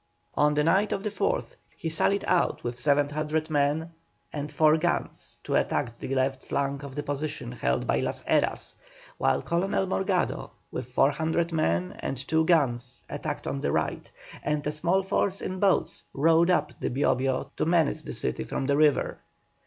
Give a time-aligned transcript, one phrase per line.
[0.33, 3.91] On the night of the 4th he sallied out with 700 men
[4.33, 8.77] and four guns to attack the left flank of the position held by Las Heras,
[9.19, 14.11] while Colonel Morgado, with 400 men and two guns attacked on the right,
[14.41, 18.43] and a small force in boats rowed up the Bio Bio to menace the city
[18.43, 19.21] from the river.